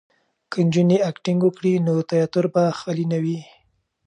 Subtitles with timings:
[0.51, 3.39] که نجونې اکټینګ وکړي نو تیاتر به خالي نه وي.